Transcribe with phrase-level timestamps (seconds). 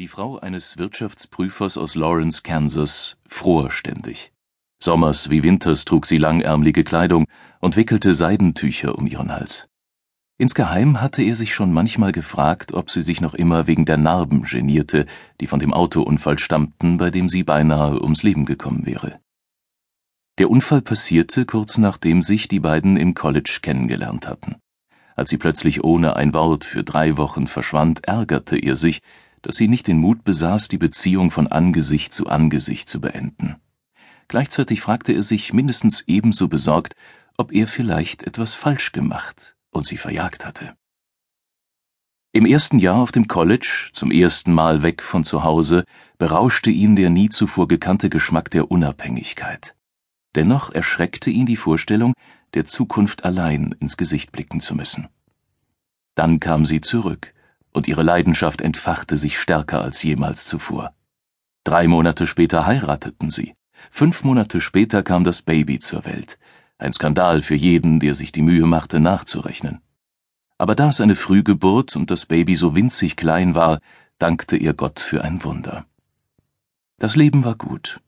[0.00, 4.32] Die Frau eines Wirtschaftsprüfers aus Lawrence, Kansas, fror ständig.
[4.82, 7.26] Sommers wie winters trug sie langärmelige Kleidung
[7.60, 9.68] und wickelte Seidentücher um ihren Hals.
[10.36, 14.42] Insgeheim hatte er sich schon manchmal gefragt, ob sie sich noch immer wegen der Narben
[14.42, 15.06] genierte,
[15.40, 19.20] die von dem Autounfall stammten, bei dem sie beinahe ums Leben gekommen wäre.
[20.38, 24.56] Der Unfall passierte kurz nachdem sich die beiden im College kennengelernt hatten.
[25.14, 29.00] Als sie plötzlich ohne ein Wort für drei Wochen verschwand, ärgerte er sich,
[29.44, 33.56] dass sie nicht den Mut besaß, die Beziehung von Angesicht zu Angesicht zu beenden.
[34.26, 36.96] Gleichzeitig fragte er sich mindestens ebenso besorgt,
[37.36, 40.74] ob er vielleicht etwas falsch gemacht und sie verjagt hatte.
[42.32, 45.84] Im ersten Jahr auf dem College, zum ersten Mal weg von zu Hause,
[46.16, 49.76] berauschte ihn der nie zuvor gekannte Geschmack der Unabhängigkeit.
[50.34, 52.14] Dennoch erschreckte ihn die Vorstellung,
[52.54, 55.08] der Zukunft allein ins Gesicht blicken zu müssen.
[56.14, 57.33] Dann kam sie zurück,
[57.74, 60.94] und ihre Leidenschaft entfachte sich stärker als jemals zuvor.
[61.64, 63.54] Drei Monate später heirateten sie.
[63.90, 66.38] Fünf Monate später kam das Baby zur Welt.
[66.78, 69.80] Ein Skandal für jeden, der sich die Mühe machte, nachzurechnen.
[70.56, 73.80] Aber da es eine Frühgeburt und das Baby so winzig klein war,
[74.18, 75.84] dankte ihr Gott für ein Wunder.
[76.98, 78.00] Das Leben war gut.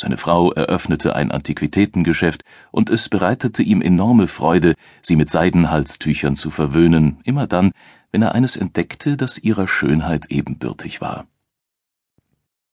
[0.00, 6.50] Seine Frau eröffnete ein Antiquitätengeschäft, und es bereitete ihm enorme Freude, sie mit Seidenhalstüchern zu
[6.50, 7.72] verwöhnen, immer dann,
[8.12, 11.26] wenn er eines entdeckte, das ihrer Schönheit ebenbürtig war.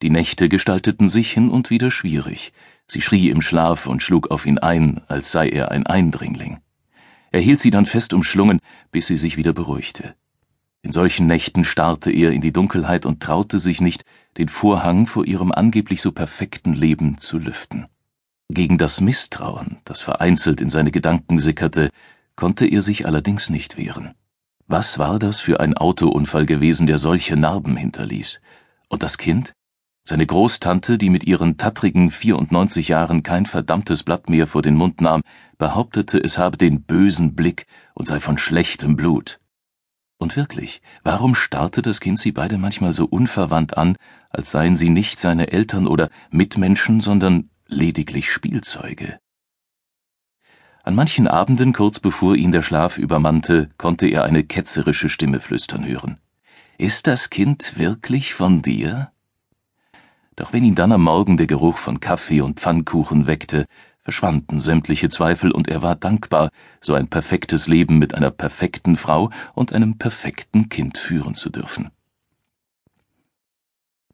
[0.01, 2.53] Die Nächte gestalteten sich hin und wieder schwierig.
[2.87, 6.59] Sie schrie im Schlaf und schlug auf ihn ein, als sei er ein Eindringling.
[7.31, 8.59] Er hielt sie dann fest umschlungen,
[8.91, 10.15] bis sie sich wieder beruhigte.
[10.81, 14.05] In solchen Nächten starrte er in die Dunkelheit und traute sich nicht,
[14.37, 17.87] den Vorhang vor ihrem angeblich so perfekten Leben zu lüften.
[18.49, 21.91] Gegen das Misstrauen, das vereinzelt in seine Gedanken sickerte,
[22.35, 24.15] konnte er sich allerdings nicht wehren.
[24.71, 28.39] Was war das für ein Autounfall gewesen, der solche Narben hinterließ?
[28.87, 29.53] Und das Kind?
[30.03, 35.01] Seine Großtante, die mit ihren tattrigen 94 Jahren kein verdammtes Blatt mehr vor den Mund
[35.01, 35.23] nahm,
[35.57, 37.65] behauptete, es habe den bösen Blick
[37.95, 39.39] und sei von schlechtem Blut.
[40.19, 43.95] Und wirklich, warum starrte das Kind sie beide manchmal so unverwandt an,
[44.29, 49.17] als seien sie nicht seine Eltern oder Mitmenschen, sondern lediglich Spielzeuge?
[50.89, 55.86] An manchen Abenden, kurz bevor ihn der Schlaf übermannte, konnte er eine ketzerische Stimme flüstern
[55.86, 56.17] hören.
[56.80, 59.11] Ist das Kind wirklich von dir?
[60.36, 63.67] Doch wenn ihn dann am Morgen der Geruch von Kaffee und Pfannkuchen weckte,
[64.02, 66.50] verschwanden sämtliche Zweifel und er war dankbar,
[66.82, 71.92] so ein perfektes Leben mit einer perfekten Frau und einem perfekten Kind führen zu dürfen.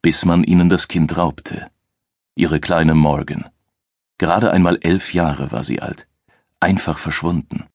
[0.01, 1.67] Bis man ihnen das Kind raubte.
[2.35, 3.45] Ihre kleine Morgan.
[4.17, 6.05] Gerade einmal elf Jahre war sie alt
[6.59, 7.65] einfach verschwunden.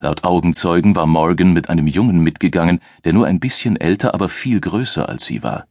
[0.00, 4.60] Laut Augenzeugen war Morgan mit einem Jungen mitgegangen, der nur ein bisschen älter, aber viel
[4.60, 5.66] größer als sie war.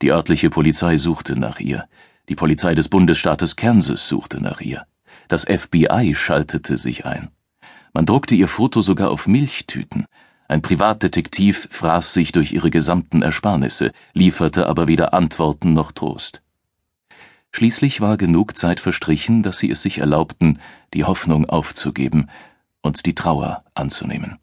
[0.00, 1.86] Die örtliche Polizei suchte nach ihr.
[2.28, 4.86] Die Polizei des Bundesstaates Kansas suchte nach ihr.
[5.28, 7.30] Das FBI schaltete sich ein.
[7.92, 10.06] Man druckte ihr Foto sogar auf Milchtüten.
[10.48, 16.42] Ein Privatdetektiv fraß sich durch ihre gesamten Ersparnisse, lieferte aber weder Antworten noch Trost.
[17.54, 20.58] Schließlich war genug Zeit verstrichen, dass sie es sich erlaubten,
[20.94, 22.28] die Hoffnung aufzugeben
[22.80, 24.38] und die Trauer anzunehmen.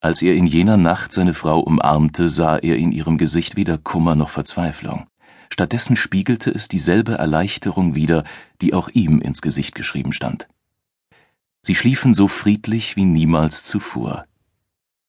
[0.00, 4.14] Als er in jener Nacht seine Frau umarmte, sah er in ihrem Gesicht weder Kummer
[4.14, 5.06] noch Verzweiflung.
[5.50, 8.24] Stattdessen spiegelte es dieselbe Erleichterung wider,
[8.60, 10.48] die auch ihm ins Gesicht geschrieben stand.
[11.62, 14.26] Sie schliefen so friedlich wie niemals zuvor.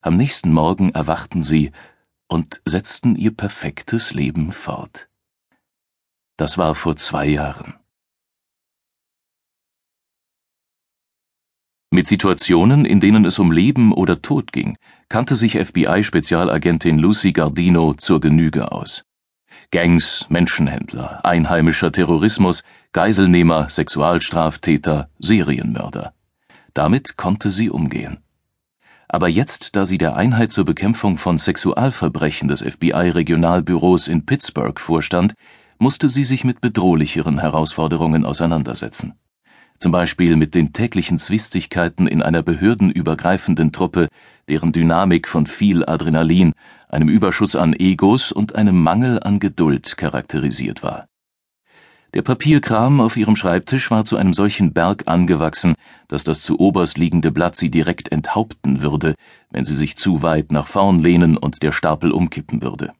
[0.01, 1.71] Am nächsten Morgen erwachten sie
[2.27, 5.09] und setzten ihr perfektes Leben fort.
[6.43, 7.75] Das war vor zwei Jahren.
[11.89, 14.75] Mit Situationen, in denen es um Leben oder Tod ging,
[15.07, 19.05] kannte sich FBI-Spezialagentin Lucy Gardino zur Genüge aus.
[19.71, 22.61] Gangs, Menschenhändler, einheimischer Terrorismus,
[22.91, 26.13] Geiselnehmer, Sexualstraftäter, Serienmörder.
[26.73, 28.17] Damit konnte sie umgehen.
[29.07, 35.35] Aber jetzt, da sie der Einheit zur Bekämpfung von Sexualverbrechen des FBI-Regionalbüros in Pittsburgh vorstand,
[35.83, 39.15] musste sie sich mit bedrohlicheren Herausforderungen auseinandersetzen.
[39.79, 44.07] Zum Beispiel mit den täglichen Zwistigkeiten in einer behördenübergreifenden Truppe,
[44.47, 46.53] deren Dynamik von viel Adrenalin,
[46.87, 51.07] einem Überschuss an Egos und einem Mangel an Geduld charakterisiert war.
[52.13, 55.75] Der Papierkram auf ihrem Schreibtisch war zu einem solchen Berg angewachsen,
[56.07, 59.15] dass das zu oberst liegende Blatt sie direkt enthaupten würde,
[59.49, 62.93] wenn sie sich zu weit nach vorn lehnen und der Stapel umkippen würde.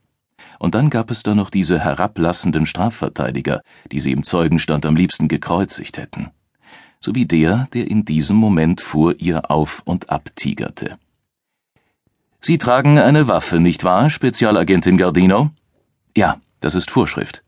[0.60, 3.62] Und dann gab es da noch diese herablassenden Strafverteidiger,
[3.92, 6.32] die sie im Zeugenstand am liebsten gekreuzigt hätten.
[7.00, 10.98] Sowie der, der in diesem Moment vor ihr auf und ab tigerte.
[12.40, 15.52] Sie tragen eine Waffe, nicht wahr, Spezialagentin Gardino?
[16.16, 17.44] Ja, das ist Vorschrift.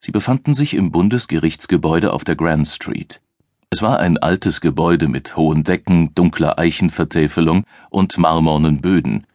[0.00, 3.20] Sie befanden sich im Bundesgerichtsgebäude auf der Grand Street.
[3.68, 9.26] Es war ein altes Gebäude mit hohen Decken, dunkler Eichenvertäfelung und marmornen Böden,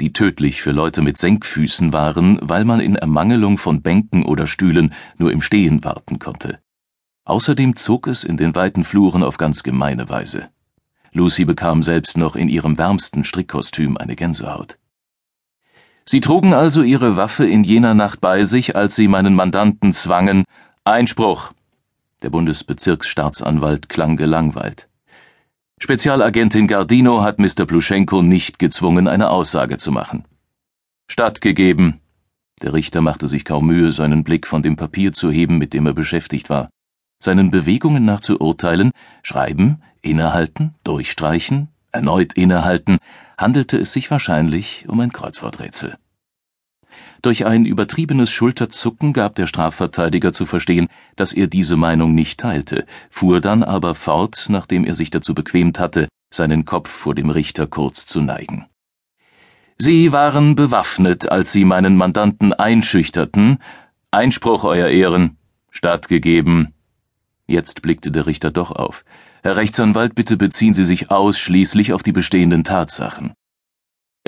[0.00, 4.94] die tödlich für Leute mit Senkfüßen waren, weil man in Ermangelung von Bänken oder Stühlen
[5.16, 6.60] nur im Stehen warten konnte.
[7.24, 10.48] Außerdem zog es in den weiten Fluren auf ganz gemeine Weise.
[11.12, 14.78] Lucy bekam selbst noch in ihrem wärmsten Strickkostüm eine Gänsehaut.
[16.04, 20.44] Sie trugen also ihre Waffe in jener Nacht bei sich, als sie meinen Mandanten zwangen.
[20.84, 21.52] Einspruch!
[22.22, 24.88] Der Bundesbezirksstaatsanwalt klang gelangweilt.
[25.80, 27.64] Spezialagentin Gardino hat Mr.
[27.64, 30.24] Pluschenko nicht gezwungen, eine Aussage zu machen.
[31.08, 32.00] Stattgegeben.
[32.60, 35.86] Der Richter machte sich kaum Mühe, seinen Blick von dem Papier zu heben, mit dem
[35.86, 36.68] er beschäftigt war.
[37.22, 38.90] Seinen Bewegungen nach zu urteilen,
[39.22, 42.98] schreiben, innehalten, durchstreichen, erneut innehalten,
[43.38, 45.96] handelte es sich wahrscheinlich um ein Kreuzworträtsel.
[47.22, 52.86] Durch ein übertriebenes Schulterzucken gab der Strafverteidiger zu verstehen, dass er diese Meinung nicht teilte,
[53.10, 57.66] fuhr dann aber fort, nachdem er sich dazu bequemt hatte, seinen Kopf vor dem Richter
[57.66, 58.66] kurz zu neigen.
[59.78, 63.58] Sie waren bewaffnet, als Sie meinen Mandanten einschüchterten.
[64.10, 65.36] Einspruch, Euer Ehren.
[65.70, 66.74] Stattgegeben.
[67.46, 69.04] Jetzt blickte der Richter doch auf.
[69.42, 73.34] Herr Rechtsanwalt, bitte beziehen Sie sich ausschließlich auf die bestehenden Tatsachen.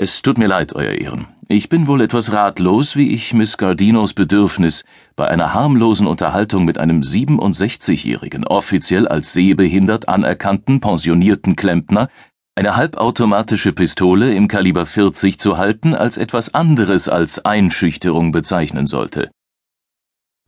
[0.03, 1.27] Es tut mir leid, Euer Ehren.
[1.47, 4.83] Ich bin wohl etwas ratlos, wie ich Miss Gardinos Bedürfnis
[5.15, 12.09] bei einer harmlosen Unterhaltung mit einem 67-jährigen, offiziell als sehbehindert anerkannten, pensionierten Klempner
[12.55, 19.29] eine halbautomatische Pistole im Kaliber 40 zu halten, als etwas anderes als Einschüchterung bezeichnen sollte.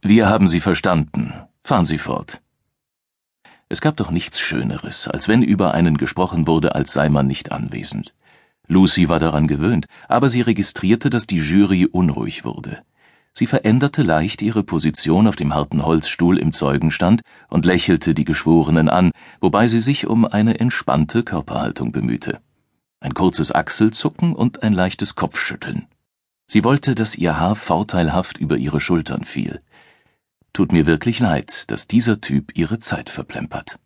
[0.02, 1.32] Wir haben Sie verstanden.
[1.64, 2.42] Fahren Sie fort.
[3.70, 7.52] Es gab doch nichts Schöneres, als wenn über einen gesprochen wurde, als sei man nicht
[7.52, 8.16] anwesend.
[8.68, 12.84] Lucy war daran gewöhnt, aber sie registrierte, dass die Jury unruhig wurde.
[13.34, 18.90] Sie veränderte leicht ihre Position auf dem harten Holzstuhl im Zeugenstand und lächelte die Geschworenen
[18.90, 19.12] an,
[19.42, 22.42] wobei sie sich um eine entspannte Körperhaltung bemühte.
[23.00, 25.88] Ein kurzes Achselzucken und ein leichtes Kopfschütteln.
[26.46, 29.62] Sie wollte, dass ihr Haar vorteilhaft über ihre Schultern fiel.
[30.54, 33.80] Tut mir wirklich leid, dass dieser Typ ihre Zeit verplempert.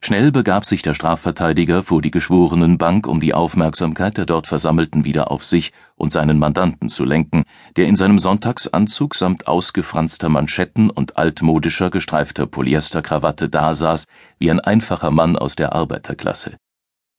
[0.00, 5.30] Schnell begab sich der Strafverteidiger vor die Geschworenenbank, um die Aufmerksamkeit der dort Versammelten wieder
[5.30, 7.44] auf sich und seinen Mandanten zu lenken,
[7.76, 14.06] der in seinem Sonntagsanzug samt ausgefranster Manschetten und altmodischer gestreifter Polyesterkrawatte dasaß
[14.38, 16.56] wie ein einfacher Mann aus der Arbeiterklasse.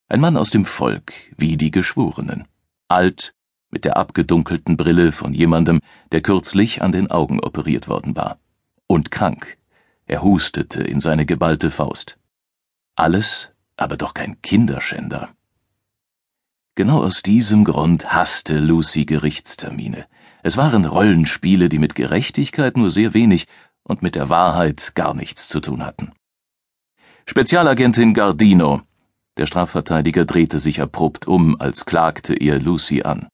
[0.08, 2.48] Ein Mann aus dem Volk, wie die Geschworenen.
[2.88, 3.34] Alt,
[3.70, 8.40] mit der abgedunkelten Brille von jemandem, der kürzlich an den Augen operiert worden war.
[8.88, 9.58] Und krank.
[10.08, 12.19] Er hustete in seine geballte Faust.
[13.00, 15.30] Alles, aber doch kein Kinderschänder.
[16.76, 20.06] Genau aus diesem Grund hasste Lucy Gerichtstermine.
[20.44, 23.48] Es waren Rollenspiele, die mit Gerechtigkeit nur sehr wenig
[23.84, 26.12] und mit der Wahrheit gar nichts zu tun hatten.
[27.26, 28.82] Spezialagentin Gardino.
[29.38, 33.30] Der Strafverteidiger drehte sich abrupt um, als klagte er Lucy an.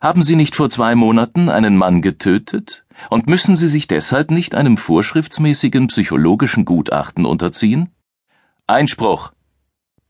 [0.00, 2.86] Haben Sie nicht vor zwei Monaten einen Mann getötet?
[3.10, 7.90] Und müssen Sie sich deshalb nicht einem vorschriftsmäßigen psychologischen Gutachten unterziehen?
[8.72, 9.34] Einspruch!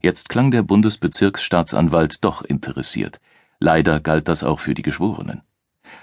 [0.00, 3.20] Jetzt klang der Bundesbezirksstaatsanwalt doch interessiert.
[3.58, 5.42] Leider galt das auch für die Geschworenen.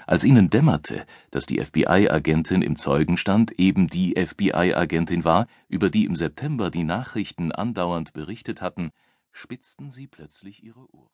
[0.06, 6.14] Als ihnen dämmerte, dass die FBI-Agentin im Zeugenstand eben die FBI-Agentin war, über die im
[6.14, 8.90] September die Nachrichten andauernd berichtet hatten,
[9.32, 11.08] spitzten sie plötzlich ihre Ohren.